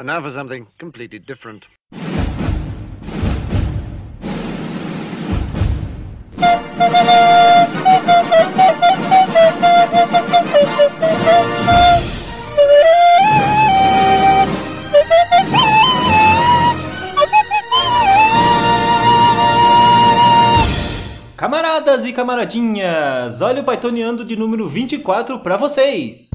[0.00, 1.66] And now for something completely different.
[21.36, 26.30] Camaradas e camaradinhas, olha o Pythoniando de número 24 para vocês!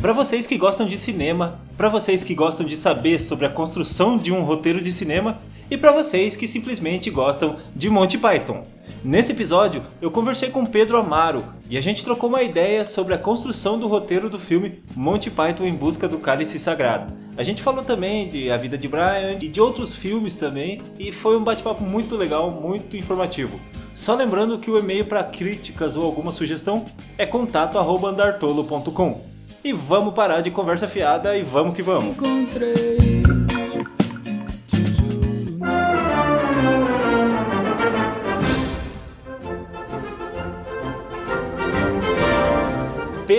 [0.00, 4.16] Para vocês que gostam de cinema, para vocês que gostam de saber sobre a construção
[4.16, 5.36] de um roteiro de cinema
[5.70, 8.62] e para vocês que simplesmente gostam de Monty Python.
[9.04, 13.18] Nesse episódio, eu conversei com Pedro Amaro e a gente trocou uma ideia sobre a
[13.18, 17.12] construção do roteiro do filme Monty Python em Busca do Cálice Sagrado.
[17.36, 21.12] A gente falou também de A Vida de Brian e de outros filmes também, e
[21.12, 23.60] foi um bate-papo muito legal, muito informativo.
[23.94, 26.86] Só lembrando que o e-mail para críticas ou alguma sugestão
[27.18, 29.28] é contato@andartolo.com.
[29.62, 32.16] E vamos parar de conversa fiada e vamos que vamos.
[32.16, 33.19] Encontrei.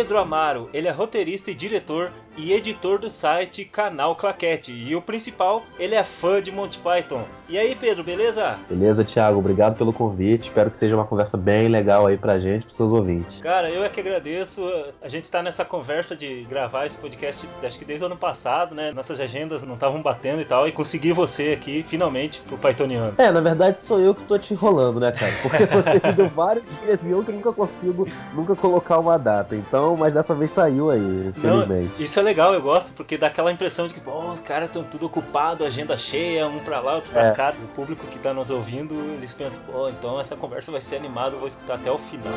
[0.02, 4.71] Pedro Amaro, ele é roteirista e diretor e editor do site Canal Claquete.
[4.71, 7.23] E o principal, ele é fã de Monty Python.
[7.47, 8.58] E aí, Pedro, beleza?
[8.69, 9.39] Beleza, Thiago?
[9.39, 10.47] Obrigado pelo convite.
[10.47, 13.41] Espero que seja uma conversa bem legal aí pra gente, pros seus ouvintes.
[13.41, 14.63] Cara, eu é que agradeço.
[15.02, 18.73] A gente tá nessa conversa de gravar esse podcast, acho que desde o ano passado,
[18.73, 18.91] né?
[18.93, 23.13] Nossas agendas não estavam batendo e tal, e consegui você aqui, finalmente, pro Pythoniano.
[23.17, 25.33] É, na verdade sou eu que tô te enrolando, né, cara?
[25.41, 29.55] Porque você me deu vários dias e eu que nunca consigo nunca colocar uma data.
[29.55, 32.03] Então, mas dessa vez saiu aí, Não, infelizmente.
[32.03, 34.83] isso é legal, eu gosto, porque dá aquela impressão de que, pô, os caras estão
[34.83, 37.31] tudo ocupado, agenda cheia, um pra lá, outro pra É.
[37.31, 37.53] cá.
[37.64, 41.36] O público que tá nos ouvindo, eles pensam, pô, então essa conversa vai ser animada,
[41.36, 42.31] eu vou escutar até o final.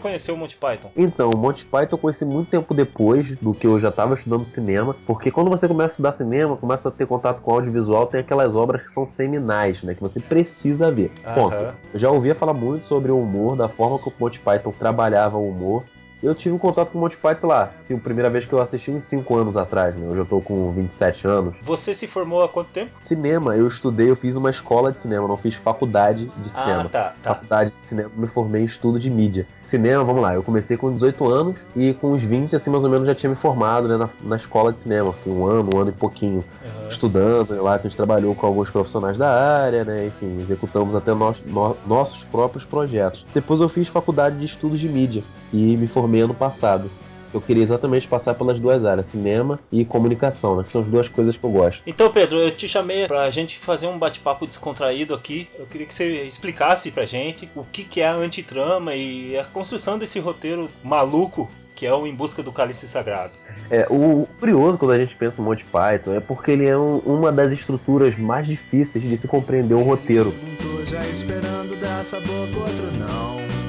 [0.00, 0.90] Conheceu o Monty Python?
[0.96, 4.44] Então, o Monty Python eu conheci muito tempo depois do que eu já estava estudando
[4.44, 8.20] cinema, porque quando você começa a estudar cinema, começa a ter contato com audiovisual, tem
[8.20, 11.10] aquelas obras que são seminais, né, que você precisa ver.
[11.34, 11.54] Ponto.
[11.54, 15.36] Eu já ouvia falar muito sobre o humor, da forma que o Monty Python trabalhava
[15.36, 15.84] o humor.
[16.22, 18.60] Eu tive um contato com o Monty Python lá, se a primeira vez que eu
[18.60, 20.06] assisti uns 5 anos atrás, né?
[20.06, 21.56] Hoje eu tô com 27 anos.
[21.62, 22.90] Você se formou há quanto tempo?
[23.00, 26.84] Cinema, eu estudei, eu fiz uma escola de cinema, não fiz faculdade de cinema.
[26.84, 27.34] Ah, tá, tá.
[27.34, 29.46] Faculdade de cinema, me formei em estudo de mídia.
[29.62, 32.90] Cinema, vamos lá, eu comecei com 18 anos e com uns 20, assim, mais ou
[32.90, 35.14] menos, já tinha me formado né, na, na escola de cinema.
[35.14, 36.88] Fiquei um ano, um ano e pouquinho Aham.
[36.90, 39.30] estudando, né, lá que a gente trabalhou com alguns profissionais da
[39.62, 40.08] área, né?
[40.08, 43.24] Enfim, executamos até nós- no- nossos próprios projetos.
[43.32, 46.90] Depois eu fiz faculdade de estudos de mídia e me formei ano passado.
[47.32, 50.64] Eu queria exatamente passar pelas duas áreas, cinema e comunicação, né?
[50.64, 51.80] Que são as duas coisas que eu gosto.
[51.86, 55.48] Então, Pedro, eu te chamei pra gente fazer um bate-papo descontraído aqui.
[55.56, 59.44] Eu queria que você explicasse pra gente o que, que é a antitrama e a
[59.44, 61.46] construção desse roteiro maluco
[61.76, 63.32] que é o Em Busca do Cálice Sagrado.
[63.70, 66.98] É, o curioso quando a gente pensa em Monty Python é porque ele é um-
[66.98, 70.34] uma das estruturas mais difíceis de se compreender um roteiro.
[70.42, 73.59] Não tô já esperando dessa boca outro não.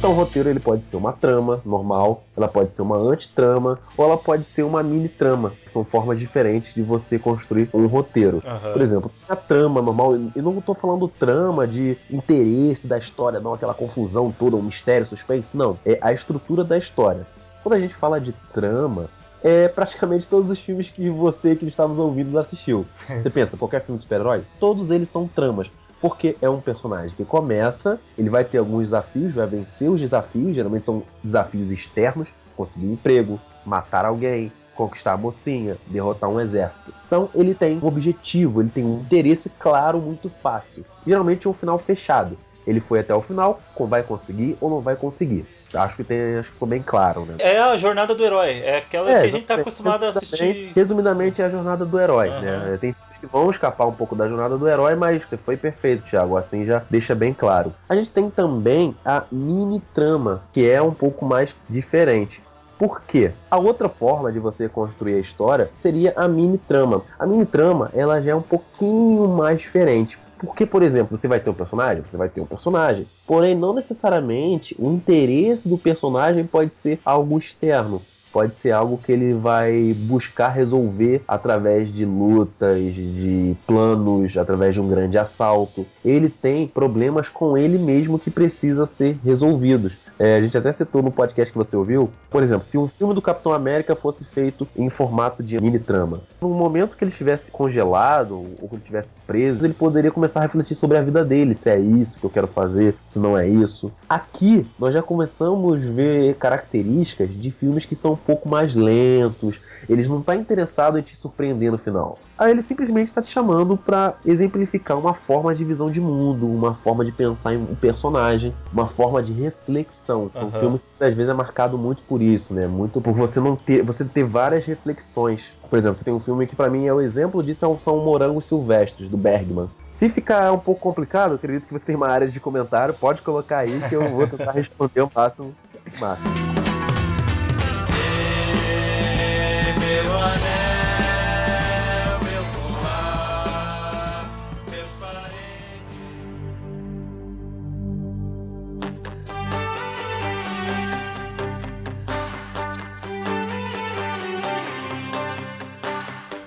[0.00, 4.06] Então o roteiro ele pode ser uma trama normal, ela pode ser uma antitrama ou
[4.06, 5.52] ela pode ser uma mini trama.
[5.66, 8.40] São formas diferentes de você construir um roteiro.
[8.46, 8.72] Aham.
[8.72, 13.40] Por exemplo, se a trama normal, eu não estou falando trama de interesse da história,
[13.40, 15.78] não aquela confusão toda, um mistério, suspense, não.
[15.84, 17.26] É a estrutura da história.
[17.62, 19.10] Quando a gente fala de trama,
[19.42, 22.86] é praticamente todos os filmes que você que está nos ouvindo assistiu.
[23.22, 25.70] Você pensa, qualquer filme de super-herói, todos eles são tramas.
[26.00, 30.54] Porque é um personagem que começa, ele vai ter alguns desafios, vai vencer os desafios,
[30.54, 36.92] geralmente são desafios externos, conseguir um emprego, matar alguém, conquistar a mocinha, derrotar um exército.
[37.06, 40.84] Então ele tem um objetivo, ele tem um interesse claro, muito fácil.
[41.06, 42.36] Geralmente é um final fechado.
[42.66, 45.46] Ele foi até o final, vai conseguir ou não vai conseguir.
[45.72, 47.34] Acho que, tem, acho que ficou bem claro, né?
[47.38, 49.60] É a jornada do herói, é aquela que a gente tá exatamente.
[49.60, 50.72] acostumado a assistir.
[50.74, 52.40] Resumidamente- é a jornada do herói, Aham.
[52.40, 52.78] né?
[52.80, 56.02] Tem filmes que vão escapar um pouco da jornada do herói, mas você foi perfeito,
[56.04, 56.36] Thiago.
[56.36, 57.72] Assim já deixa bem claro.
[57.88, 62.42] A gente tem também a mini trama, que é um pouco mais diferente.
[62.78, 63.32] Por quê?
[63.50, 67.02] A outra forma de você construir a história seria a mini trama.
[67.18, 70.18] A mini trama, ela já é um pouquinho mais diferente.
[70.40, 73.06] Porque, por exemplo, você vai ter um personagem, você vai ter um personagem.
[73.26, 78.00] Porém, não necessariamente o interesse do personagem pode ser algo externo.
[78.32, 84.80] pode ser algo que ele vai buscar resolver através de lutas, de planos, através de
[84.80, 85.84] um grande assalto.
[86.04, 89.94] Ele tem problemas com ele mesmo que precisa ser resolvidos.
[90.20, 93.14] É, a gente até citou no podcast que você ouviu, por exemplo, se um filme
[93.14, 97.50] do Capitão América fosse feito em formato de mini trama, no momento que ele estivesse
[97.50, 101.54] congelado ou que ele estivesse preso, ele poderia começar a refletir sobre a vida dele,
[101.54, 103.90] se é isso que eu quero fazer, se não é isso.
[104.06, 109.58] Aqui nós já começamos a ver características de filmes que são um pouco mais lentos,
[109.88, 112.18] eles não estão tá interessados em te surpreender no final.
[112.40, 116.74] Aí ele simplesmente está te chamando para exemplificar uma forma de visão de mundo, uma
[116.74, 120.09] forma de pensar em um personagem, uma forma de reflexão.
[120.14, 120.46] Uhum.
[120.46, 122.66] Um filme que às vezes é marcado muito por isso, né?
[122.66, 125.54] Muito por você não ter, você ter várias reflexões.
[125.68, 128.04] Por exemplo, você tem um filme que para mim é o exemplo disso, é são
[128.04, 129.68] Morangos Silvestres do Bergman.
[129.90, 133.58] Se ficar um pouco complicado, acredito que você tem uma área de comentário, pode colocar
[133.58, 135.54] aí que eu vou tentar responder o máximo.
[135.98, 136.59] máximo.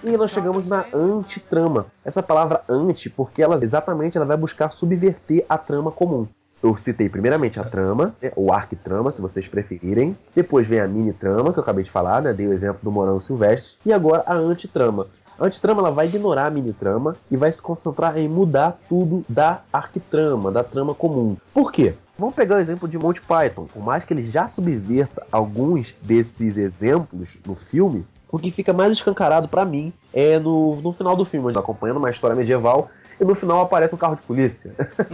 [0.03, 1.85] E nós chegamos na antitrama.
[2.03, 6.27] Essa palavra anti, porque ela exatamente ela vai buscar subverter a trama comum.
[6.61, 10.17] Eu citei primeiramente a trama, né, ou arquitrama, se vocês preferirem.
[10.35, 12.33] Depois vem a mini-trama, que eu acabei de falar, né?
[12.33, 13.77] Dei o exemplo do Morango Silvestre.
[13.85, 15.07] E agora a antitrama.
[15.39, 19.61] A antitrama ela vai ignorar a mini-trama e vai se concentrar em mudar tudo da
[19.71, 21.37] arquitrama, da trama comum.
[21.53, 21.95] Por quê?
[22.17, 23.65] Vamos pegar o exemplo de Monty Python.
[23.65, 28.91] Por mais que ele já subverta alguns desses exemplos no filme, o que fica mais
[28.91, 32.89] escancarado para mim é no, no final do filme, acompanhando uma história medieval
[33.21, 34.73] e no final aparece um carro de polícia.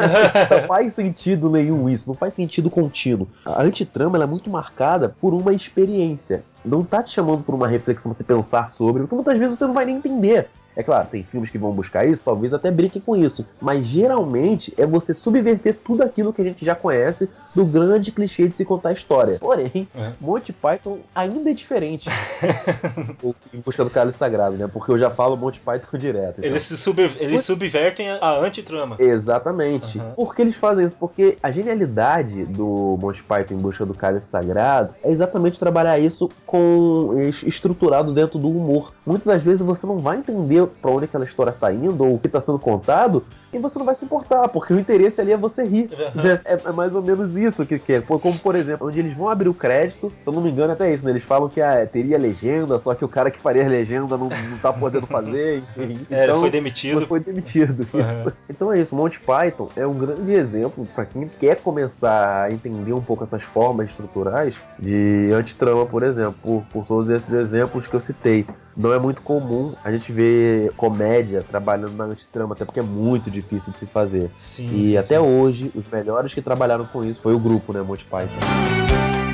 [0.49, 3.27] não faz sentido nenhum isso, não faz sentido contínuo.
[3.45, 6.45] A antitrama é muito marcada por uma experiência.
[6.63, 9.73] Não tá te chamando por uma reflexão, você pensar sobre, porque muitas vezes você não
[9.73, 10.47] vai nem entender.
[10.75, 14.73] É claro, tem filmes que vão buscar isso, talvez até brinquem com isso, mas geralmente
[14.77, 18.65] é você subverter tudo aquilo que a gente já conhece do grande clichê de se
[18.65, 19.37] contar história.
[19.39, 20.13] Porém, é.
[20.19, 22.09] Monty Python ainda é diferente
[23.53, 24.69] em busca do cálice sagrado, né?
[24.71, 26.39] Porque eu já falo Monty Python direto.
[26.39, 26.49] Então.
[26.49, 28.95] Eles, subver eles subvertem a antitrama.
[28.99, 29.99] Exatamente.
[29.99, 30.11] Uhum.
[30.11, 30.95] Por que eles fazem isso?
[30.95, 36.29] Porque a genialidade do Monty Python em busca do cálice sagrado é exatamente trabalhar isso
[36.45, 38.93] com estruturado dentro do humor.
[39.05, 42.19] Muitas das vezes você não vai entender para onde aquela história tá indo ou o
[42.19, 45.37] que tá sendo contado, e você não vai se importar, porque o interesse ali é
[45.37, 45.89] você rir.
[45.91, 46.39] Uhum.
[46.45, 48.03] É, é, mais ou menos isso que quer.
[48.03, 50.93] Como, por exemplo, onde eles vão abrir o crédito, se eu não me engano, até
[50.93, 51.11] isso, né?
[51.11, 54.29] Eles falam que ah, teria legenda, só que o cara que faria a legenda não,
[54.29, 56.05] não tá podendo fazer, enfim.
[56.09, 57.01] É, então, foi demitido.
[57.07, 58.07] Foi demitido, uhum.
[58.07, 58.33] isso.
[58.47, 62.93] Então é isso, Monty Python é um grande exemplo para quem quer começar a entender
[62.93, 67.95] um pouco essas formas estruturais de antitrama, por exemplo, por, por todos esses exemplos que
[67.95, 68.45] eu citei.
[68.79, 73.29] Não é muito comum a gente ver comédia trabalhando na antitrama, até porque é muito
[73.29, 74.31] difícil de se fazer.
[74.37, 75.21] Sim, e sim, até sim.
[75.21, 79.28] hoje, os melhores que trabalharam com isso foi o grupo, né, Monty Python.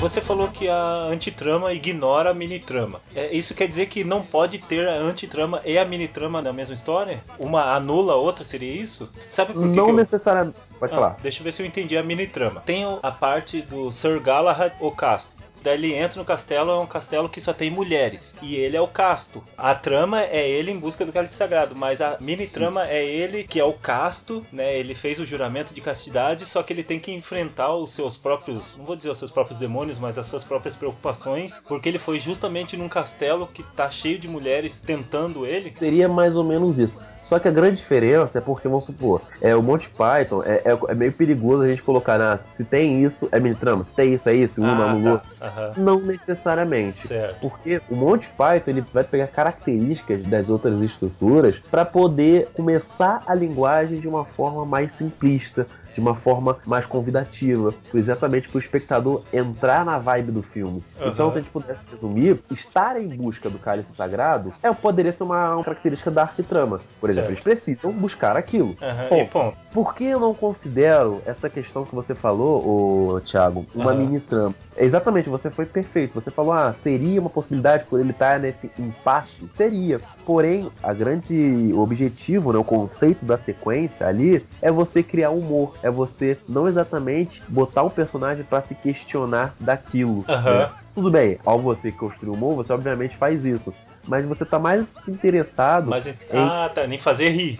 [0.00, 3.00] Você falou que a antitrama ignora a minitrama.
[3.14, 6.72] É, isso quer dizer que não pode ter a antitrama e a minitrama na mesma
[6.74, 7.20] história?
[7.36, 9.08] Uma anula a outra, seria isso?
[9.26, 9.96] Sabe por que Não que eu...
[9.96, 10.56] necessariamente.
[10.78, 11.16] Pode Ah, falar.
[11.20, 12.60] deixa eu ver se eu entendi a minitrama.
[12.60, 15.32] Tem a parte do Sir Galahad o Casto.
[15.62, 18.34] Daí ele entra no castelo, é um castelo que só tem mulheres.
[18.42, 19.42] E ele é o casto.
[19.56, 23.44] A trama é ele em busca do cálice sagrado, mas a mini trama é ele
[23.44, 24.78] que é o casto, né?
[24.78, 28.76] Ele fez o juramento de castidade, só que ele tem que enfrentar os seus próprios,
[28.76, 32.18] não vou dizer os seus próprios demônios, mas as suas próprias preocupações, porque ele foi
[32.20, 35.72] justamente num castelo que tá cheio de mulheres tentando ele.
[35.78, 37.00] Seria mais ou menos isso.
[37.22, 40.78] Só que a grande diferença é porque, vamos supor, é, o Monty Python é, é,
[40.88, 44.28] é meio perigoso a gente colocar, na, se tem isso, é mini-trama, se tem isso,
[44.30, 45.20] é isso, uma Ah, anulou.
[45.38, 45.47] tá.
[45.48, 45.72] Aham.
[45.76, 47.08] Não necessariamente.
[47.08, 47.40] Certo.
[47.40, 53.34] Porque o Monty Python ele vai pegar características das outras estruturas para poder começar a
[53.34, 59.22] linguagem de uma forma mais simplista, de uma forma mais convidativa, exatamente para o espectador
[59.32, 60.82] entrar na vibe do filme.
[61.00, 61.10] Aham.
[61.10, 65.24] Então, se a gente pudesse resumir, estar em busca do cálice sagrado é, poderia ser
[65.24, 66.80] uma, uma característica da arquitrama.
[67.00, 67.30] Por exemplo, Certo.
[67.30, 68.76] eles precisam buscar aquilo.
[68.80, 69.56] Aham, Bom, ponto.
[69.72, 73.98] por que eu não considero essa questão que você falou, ô, Thiago, uma Aham.
[73.98, 74.54] mini trama?
[74.76, 76.14] Exatamente, você foi perfeito.
[76.14, 79.48] Você falou, ah, seria uma possibilidade por ele estar nesse impasse?
[79.56, 80.00] Seria.
[80.24, 85.74] Porém, a grande objetivo, né, o conceito da sequência ali, é você criar humor.
[85.82, 90.24] É você não exatamente botar um personagem para se questionar daquilo.
[90.28, 90.58] Aham.
[90.58, 90.70] né?
[90.94, 93.72] Tudo bem, ao você construir um humor, você obviamente faz isso.
[94.08, 97.58] Mas você tá mais interessado Mas, em, ah, tá, nem fazer rir.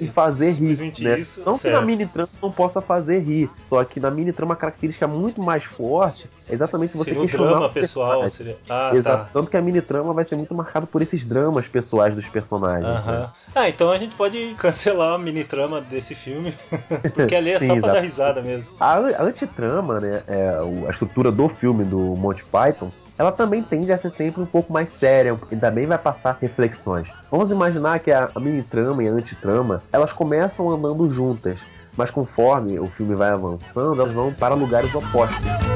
[0.00, 0.70] em fazer rir.
[1.00, 1.18] Né?
[1.18, 1.74] isso, não que certo.
[1.74, 3.50] na mini trama não possa fazer rir.
[3.64, 7.22] Só que na mini trama a característica muito mais forte é exatamente você Seria o
[7.22, 8.28] questionar drama o pessoal.
[8.28, 8.56] Seria...
[8.68, 9.24] Ah, Exato.
[9.24, 9.30] tá.
[9.32, 12.86] Tanto que a mini trama vai ser muito marcada por esses dramas pessoais dos personagens.
[12.86, 13.20] Aham.
[13.22, 13.28] né?
[13.54, 16.54] Ah, então a gente pode cancelar a mini trama desse filme,
[17.14, 17.94] porque ali é Sim, só pra exato.
[17.94, 18.76] dar risada mesmo.
[18.78, 23.62] A, a antitrama, né, é, o- a estrutura do filme do Monty Python, ela também
[23.62, 27.12] tende a ser sempre um pouco mais séria e também vai passar reflexões.
[27.30, 31.60] Vamos imaginar que a, mini-trama e a antitrama, elas começam andando juntas,
[31.94, 35.69] mas conforme o filme vai avançando, elas vão para lugares opostos.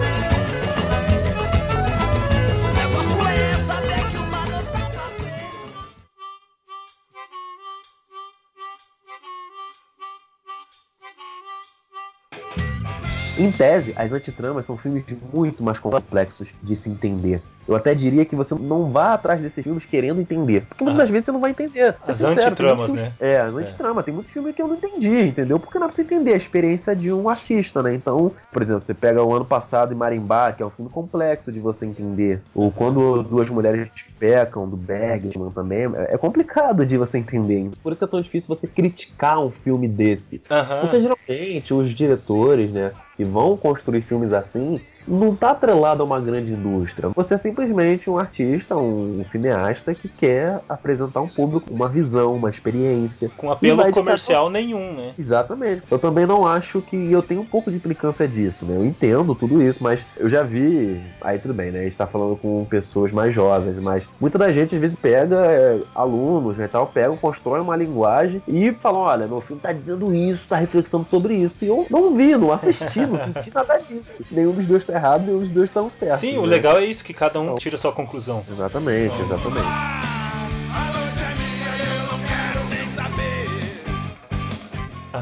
[13.44, 17.42] Em tese, as antitramas são filmes muito mais complexos de se entender.
[17.66, 20.64] Eu até diria que você não vá atrás desses filmes querendo entender.
[20.68, 21.12] Porque muitas Ah.
[21.12, 21.94] vezes você não vai entender.
[22.06, 23.12] As sincero, antitramas, muitos né?
[23.18, 24.04] filmes- É, as antitramas.
[24.04, 25.58] Tem muitos filmes que eu não entendi, entendeu?
[25.58, 27.94] Porque não dá pra você entender a experiência de um artista, né?
[27.94, 31.50] Então, por exemplo, você pega o ano passado em Marimbá, que é um filme complexo
[31.50, 32.42] de você entender.
[32.54, 35.84] Ou quando duas mulheres pecam, do Bergman também.
[35.96, 37.70] É é complicado de você entender.
[37.82, 40.42] Por isso que é tão difícil você criticar um filme desse.
[40.50, 40.80] Aham.
[40.82, 46.20] Porque geralmente os diretores, né, que vão construir filmes assim, não tá atrelado a uma
[46.20, 47.10] grande indústria.
[47.14, 52.50] Você é simplesmente um artista, um cineasta que quer apresentar um público uma visão, uma
[52.50, 53.30] experiência.
[53.36, 55.14] Com apelo comercial nenhum, né?
[55.18, 55.82] Exatamente.
[55.90, 58.76] Eu também não acho que eu tenho um pouco de implicância disso, né?
[58.76, 61.00] Eu entendo tudo isso, mas eu já vi.
[61.20, 61.80] Aí tudo bem, né?
[61.80, 65.36] A gente tá falando com pessoas mais jovens, mas muita da gente às vezes pega
[65.36, 70.14] é, alunos, né, tal, pegam, constrói uma linguagem e falam: olha, meu filme tá dizendo
[70.14, 71.64] isso, tá reflexionando sobre isso.
[71.64, 74.24] E eu não vi, não assisti, não senti nada disso.
[74.30, 76.18] Nenhum dos dois tá errado, nenhum dos dois tá certo.
[76.18, 76.48] Sim, o né?
[76.48, 78.44] legal é isso, que cada um tira a sua conclusão.
[78.50, 79.64] Exatamente, exatamente.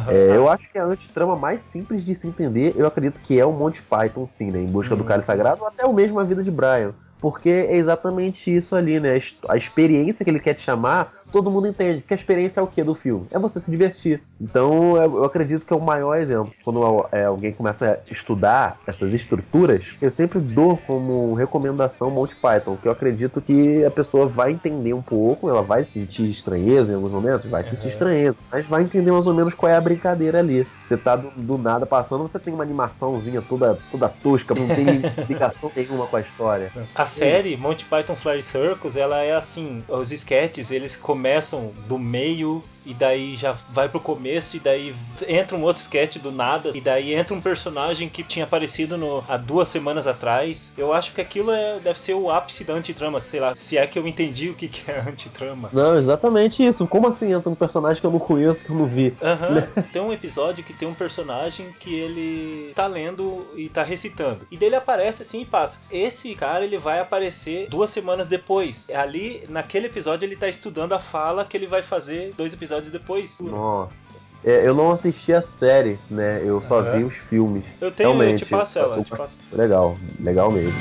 [0.08, 3.44] É, eu acho que a antitrama mais simples de se entender, eu acredito que é
[3.44, 4.60] o Monty Python, sim, né?
[4.60, 5.06] Em busca do Hum.
[5.06, 6.92] Cálice Sagrado, ou até o mesmo A Vida de Brian.
[7.20, 9.16] Porque é exatamente isso ali, né?
[9.48, 12.00] A experiência que ele quer te chamar, todo mundo entende.
[12.00, 13.26] Porque a experiência é o que do filme?
[13.30, 14.22] É você se divertir.
[14.40, 16.52] Então, eu acredito que é o maior exemplo.
[16.64, 22.76] Quando é, alguém começa a estudar essas estruturas, eu sempre dou como recomendação Monty Python,
[22.76, 26.96] que eu acredito que a pessoa vai entender um pouco, ela vai sentir estranheza em
[26.96, 27.88] alguns momentos, vai sentir Uhum.
[27.88, 30.66] estranheza, mas vai entender mais ou menos qual é a brincadeira ali.
[30.84, 35.02] Você tá do, do nada passando, você tem uma animaçãozinha toda, toda tosca, não tem
[35.28, 36.70] ligação nenhuma com a história.
[36.94, 41.21] A série Monty Python Flying Circus, ela é assim, os sketches, eles começam
[41.88, 44.94] do meio e daí já vai pro começo e daí
[45.28, 49.24] entra um outro sketch do nada e daí entra um personagem que tinha aparecido no,
[49.28, 50.72] há duas semanas atrás.
[50.76, 53.86] Eu acho que aquilo é, deve ser o ápice da antitrama, sei lá, se é
[53.86, 55.70] que eu entendi o que, que é antitrama.
[55.72, 56.86] Não, exatamente isso.
[56.86, 59.14] Como assim entra um personagem que eu não conheço, que eu não vi?
[59.22, 59.62] Aham.
[59.92, 64.40] Tem um episódio que tem um personagem que ele tá lendo e tá recitando.
[64.50, 65.80] E dele aparece assim e passa.
[65.90, 68.88] Esse cara ele vai aparecer duas semanas depois.
[68.90, 73.40] Ali, naquele episódio, ele tá estudando a fala que ele vai fazer dois episódios depois.
[73.40, 74.14] Nossa.
[74.44, 76.42] É, eu não assisti a série, né?
[76.44, 76.98] Eu só Aham.
[76.98, 77.64] vi os filmes.
[77.80, 79.38] Eu tenho, eu Realmente, te passo ela, eu eu te passo.
[79.52, 80.72] Legal, legal mesmo.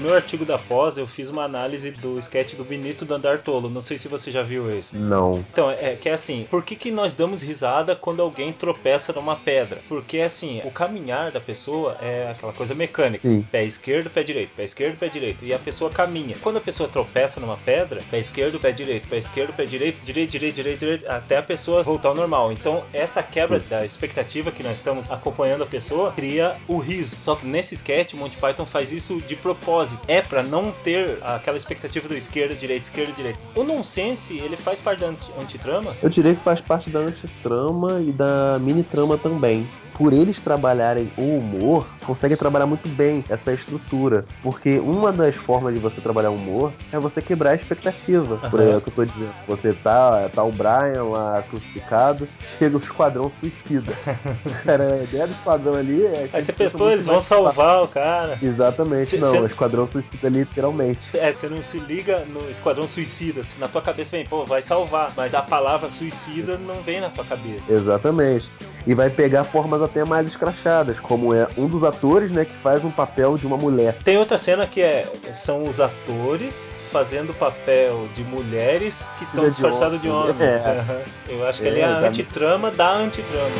[0.00, 3.40] No meu artigo da pós, eu fiz uma análise do sketch do ministro do Andar
[3.40, 3.68] Tolo.
[3.68, 4.96] Não sei se você já viu esse.
[4.96, 5.44] Não.
[5.52, 9.36] Então, é que é assim, por que, que nós damos risada quando alguém tropeça numa
[9.36, 9.82] pedra?
[9.86, 13.28] Porque assim, o caminhar da pessoa é aquela coisa mecânica.
[13.28, 13.46] Sim.
[13.52, 15.44] Pé esquerdo, pé direito, pé esquerdo, pé direito.
[15.44, 16.34] E a pessoa caminha.
[16.40, 20.30] Quando a pessoa tropeça numa pedra, pé esquerdo, pé direito, pé esquerdo, pé direito, direito,
[20.30, 22.50] direito, direito, direito, até a pessoa voltar ao normal.
[22.50, 27.18] Então, essa quebra da expectativa que nós estamos acompanhando a pessoa cria o riso.
[27.18, 29.89] Só que nesse sketch, o Monty Python faz isso de propósito.
[30.08, 33.38] É pra não ter aquela expectativa do esquerda, direita, esquerda, direita.
[33.54, 35.96] O nonsense, ele faz parte da anti- antitrama?
[36.02, 39.66] Eu diria que faz parte da antitrama e da mini trama também.
[40.00, 44.24] Por eles trabalharem o humor, conseguem trabalhar muito bem essa estrutura.
[44.42, 48.38] Porque uma das formas de você trabalhar o humor é você quebrar a expectativa.
[48.48, 49.34] Por aí é o que eu tô dizendo.
[49.46, 52.26] Você tá, tá o Brian lá crucificado,
[52.58, 53.92] chega o esquadrão suicida.
[54.64, 56.28] cara, a ideia do esquadrão ali é.
[56.28, 58.38] que Aí você muito eles vão salvar o cara.
[58.42, 61.10] Exatamente, Cê- não, cê- o esquadrão suicida literalmente.
[61.12, 63.42] É, você não se liga no Esquadrão Suicida.
[63.58, 65.12] Na tua cabeça vem, pô, vai salvar.
[65.14, 67.70] Mas a palavra suicida não vem na tua cabeça.
[67.70, 68.48] Exatamente.
[68.86, 72.84] E vai pegar formas até mais escrachadas, como é um dos atores, né, que faz
[72.84, 73.96] um papel de uma mulher.
[74.04, 79.48] Tem outra cena que é são os atores fazendo o papel de mulheres que estão
[79.48, 80.30] disfarçados de homens.
[80.40, 81.02] É.
[81.28, 83.50] Eu acho que É, ali é a da- antitrama da antitrama.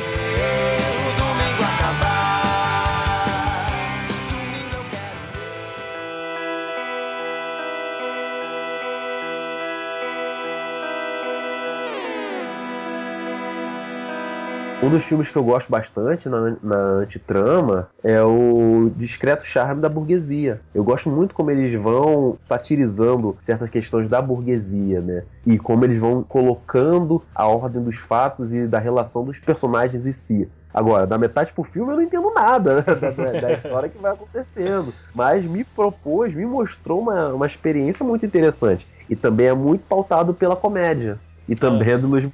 [14.82, 19.90] Um dos filmes que eu gosto bastante na, na antitrama é o Discreto Charme da
[19.90, 20.62] Burguesia.
[20.72, 25.26] Eu gosto muito como eles vão satirizando certas questões da burguesia, né?
[25.44, 30.12] E como eles vão colocando a ordem dos fatos e da relação dos personagens em
[30.12, 30.50] si.
[30.72, 34.12] Agora, da metade pro filme eu não entendo nada da, da- da história que vai
[34.12, 34.94] acontecendo.
[35.12, 38.88] Mas me propôs, me mostrou uma, uma experiência muito interessante.
[39.08, 41.20] E também é muito pautado pela comédia.
[41.50, 42.24] E também é do Luiz.
[42.24, 42.30] O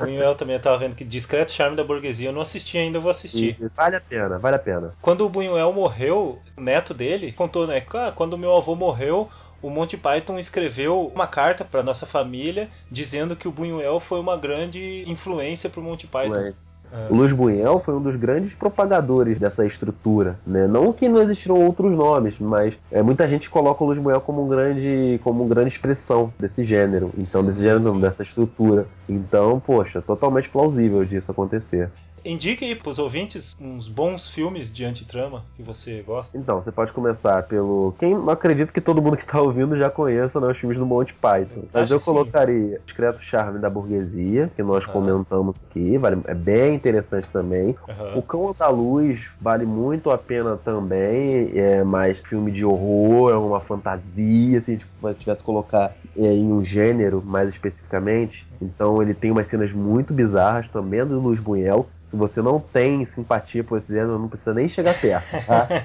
[0.00, 3.02] Buñuel também eu tava vendo que Discreto Charme da Burguesia eu não assisti ainda, eu
[3.02, 3.54] vou assistir.
[3.60, 4.94] E vale a pena, vale a pena.
[5.02, 7.82] Quando o Buñuel morreu, o neto dele contou, né?
[7.82, 9.28] que, ah, quando o meu avô morreu,
[9.60, 14.38] o Monty Python escreveu uma carta para nossa família dizendo que o Buñuel foi uma
[14.38, 16.30] grande influência pro Monty Python.
[16.30, 17.12] Mas É.
[17.12, 20.66] o Luiz Buñuel foi um dos grandes propagadores dessa estrutura, né?
[20.66, 24.44] Não que não existiram outros nomes, mas é, muita gente coloca o Luiz Buñuel como
[24.44, 28.86] um grande, como uma grande expressão desse gênero, então desse gênero, não, dessa estrutura.
[29.08, 31.90] Então, poxa, totalmente plausível disso acontecer.
[32.26, 36.36] Indique aí pros ouvintes uns bons filmes de antitrama que você gosta.
[36.36, 37.94] Então, você pode começar pelo.
[38.00, 40.48] Quem eu acredito que todo mundo que tá ouvindo já conheça, né?
[40.48, 41.62] Os filmes do Monty Python.
[41.72, 42.10] Mas Acho eu que sim.
[42.10, 44.92] colocaria Discreto Charme da Burguesia, que nós Ah.
[44.92, 47.76] comentamos aqui, vale, é bem interessante também.
[47.88, 48.18] Aham.
[48.18, 53.36] O Cão da Luz vale muito a pena também, é mais filme de horror, é
[53.36, 54.86] uma fantasia, se a gente
[55.20, 58.46] tivesse que colocar é, em um gênero mais especificamente.
[58.60, 61.86] Então ele tem umas cenas muito bizarras também do Luiz Buñuel.
[62.16, 65.68] Se você não tem simpatia por esse gênero, não precisa nem chegar perto, tá?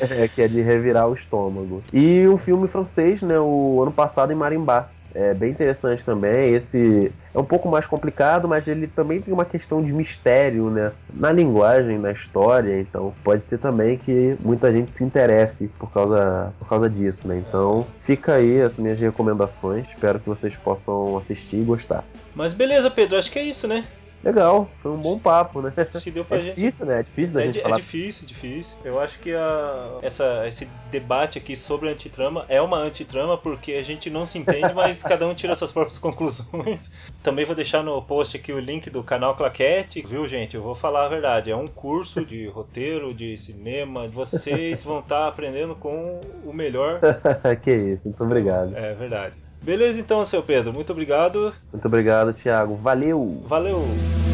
[0.00, 1.82] É, que é de revirar o estômago.
[1.92, 4.88] E um filme francês, né, o ano passado em Marimbá.
[5.14, 6.52] É bem interessante também.
[6.52, 10.90] Esse é um pouco mais complicado, mas ele também tem uma questão de mistério, né?
[11.12, 12.80] Na linguagem, na história.
[12.80, 17.38] Então, pode ser também que muita gente se interesse por causa, por causa disso, né?
[17.46, 19.86] Então, fica aí as minhas recomendações.
[19.86, 22.02] Espero que vocês possam assistir e gostar.
[22.34, 23.84] Mas beleza, Pedro, acho que é isso, né?
[24.24, 25.72] Legal, foi um bom papo, né?
[26.02, 26.54] Que deu pra É gente.
[26.56, 27.00] difícil, né?
[27.00, 27.76] É difícil da É, gente é falar.
[27.76, 28.78] difícil, difícil.
[28.82, 33.82] Eu acho que a, essa, esse debate aqui sobre antitrama é uma antitrama porque a
[33.82, 36.90] gente não se entende, mas cada um tira suas próprias conclusões.
[37.22, 40.56] Também vou deixar no post aqui o link do canal Claquete, viu, gente?
[40.56, 41.50] Eu vou falar a verdade.
[41.50, 44.08] É um curso de roteiro, de cinema.
[44.08, 47.00] Vocês vão estar aprendendo com o melhor.
[47.62, 48.74] que isso, muito obrigado.
[48.74, 49.43] É verdade.
[49.64, 50.74] Beleza, então, seu Pedro.
[50.74, 51.54] Muito obrigado.
[51.72, 52.76] Muito obrigado, Thiago.
[52.76, 53.42] Valeu!
[53.48, 54.33] Valeu.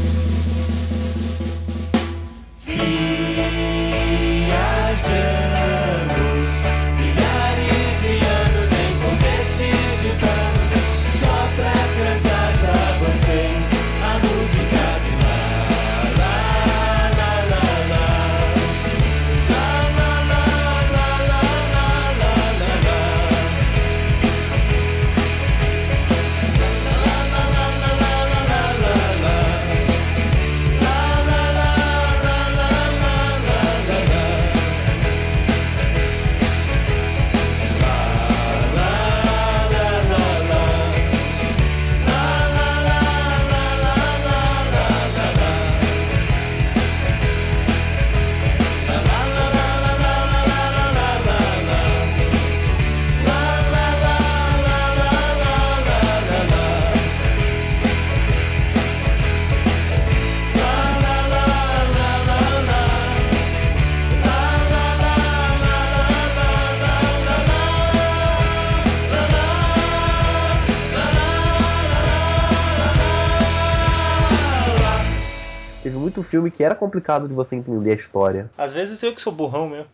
[76.01, 78.51] Muito filme que era complicado de você entender a história.
[78.57, 79.91] Às vezes eu que sou burrão mesmo.